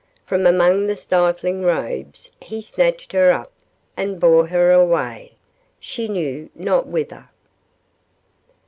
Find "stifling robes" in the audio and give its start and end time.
0.95-2.31